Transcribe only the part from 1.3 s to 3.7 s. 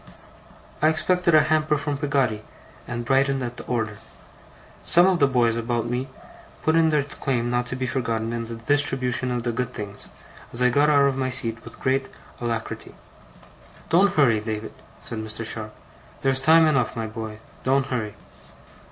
a hamper from Peggotty, and brightened at the